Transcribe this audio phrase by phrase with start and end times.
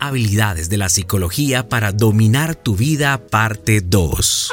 [0.00, 4.52] Habilidades de la psicología para dominar tu vida, parte 2.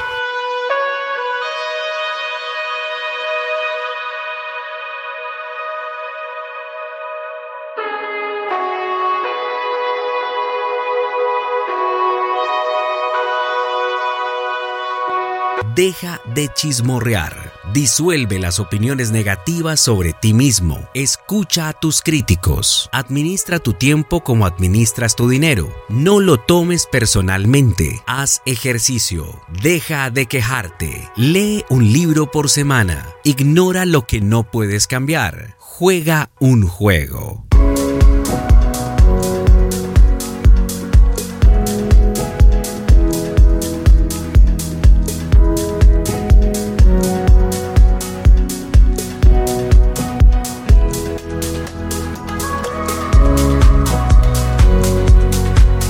[15.78, 17.54] Deja de chismorrear.
[17.72, 20.90] Disuelve las opiniones negativas sobre ti mismo.
[20.96, 22.90] Escucha a tus críticos.
[22.92, 25.72] Administra tu tiempo como administras tu dinero.
[25.88, 28.02] No lo tomes personalmente.
[28.08, 29.40] Haz ejercicio.
[29.62, 31.12] Deja de quejarte.
[31.16, 33.08] Lee un libro por semana.
[33.24, 35.58] Ignora lo que no puedes cambiar.
[35.60, 37.46] Juega un juego.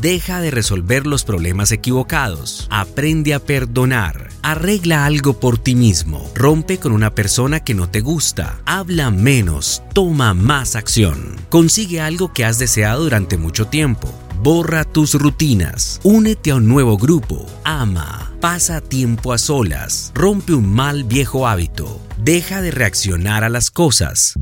[0.08, 2.70] Deja de resolver los problemas equivocados.
[2.72, 4.30] Aprende a perdonar.
[4.42, 6.32] Arregla algo por ti mismo.
[6.34, 8.58] Rompe con una persona que no te gusta.
[8.66, 9.84] Habla menos.
[9.94, 11.36] Toma más acción.
[11.50, 14.10] Consigue algo que has deseado durante mucho tiempo.
[14.42, 16.00] Borra tus rutinas.
[16.04, 17.46] Únete a un nuevo grupo.
[17.66, 18.32] Ama.
[18.40, 20.14] Pasa tiempo a solas.
[20.16, 22.00] Rompe un mal viejo hábito.
[22.18, 24.36] Deja de reaccionar a las cosas.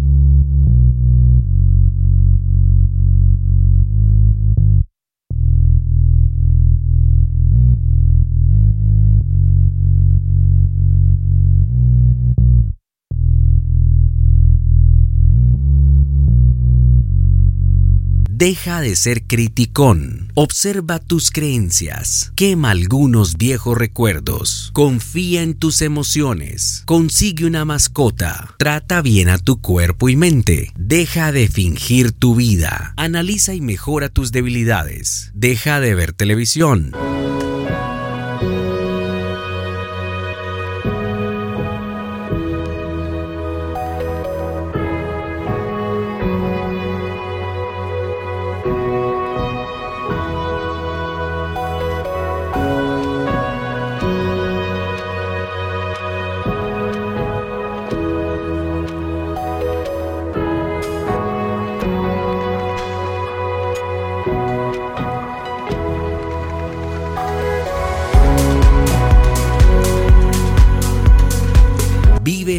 [18.37, 20.29] Deja de ser criticón.
[20.33, 22.33] Observa tus creencias.
[22.35, 24.71] Quema algunos viejos recuerdos.
[24.73, 26.83] Confía en tus emociones.
[26.83, 28.53] Consigue una mascota.
[28.59, 30.73] Trata bien a tu cuerpo y mente.
[30.77, 32.93] Deja de fingir tu vida.
[32.97, 35.31] Analiza y mejora tus debilidades.
[35.33, 36.91] Deja de ver televisión.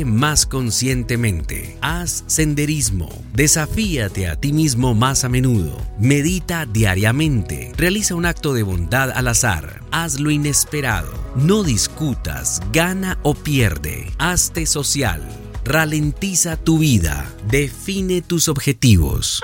[0.05, 1.77] Más conscientemente.
[1.81, 3.09] Haz senderismo.
[3.33, 5.81] Desafíate a ti mismo más a menudo.
[5.99, 7.73] Medita diariamente.
[7.77, 9.83] Realiza un acto de bondad al azar.
[9.91, 11.13] Haz lo inesperado.
[11.37, 12.61] No discutas.
[12.73, 14.11] Gana o pierde.
[14.19, 15.27] Hazte social.
[15.65, 17.33] Ralentiza tu vida.
[17.49, 19.41] Define tus objetivos.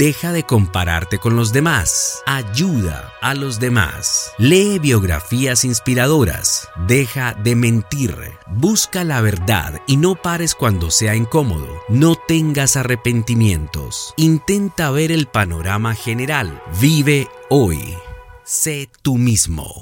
[0.00, 2.22] Deja de compararte con los demás.
[2.24, 4.32] Ayuda a los demás.
[4.38, 6.70] Lee biografías inspiradoras.
[6.86, 8.16] Deja de mentir.
[8.46, 11.68] Busca la verdad y no pares cuando sea incómodo.
[11.90, 14.14] No tengas arrepentimientos.
[14.16, 16.62] Intenta ver el panorama general.
[16.80, 17.94] Vive hoy.
[18.42, 19.74] Sé tú mismo.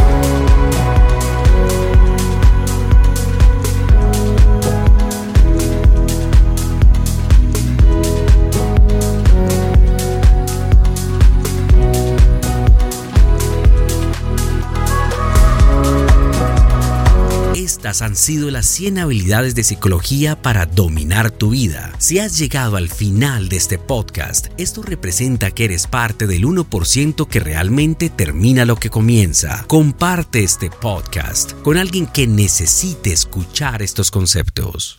[17.88, 21.90] Han sido las 100 habilidades de psicología para dominar tu vida.
[21.98, 27.26] Si has llegado al final de este podcast, esto representa que eres parte del 1%
[27.26, 29.64] que realmente termina lo que comienza.
[29.68, 34.98] Comparte este podcast con alguien que necesite escuchar estos conceptos.